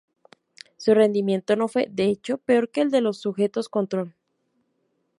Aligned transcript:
Su 0.77 0.95
rendimiento 0.95 1.55
no 1.55 1.67
fue, 1.67 1.87
de 1.87 2.05
hecho, 2.05 2.39
peor 2.39 2.71
que 2.71 2.81
el 2.81 2.89
de 2.89 3.01
los 3.01 3.19
sujetos 3.19 3.69
control. 3.69 4.15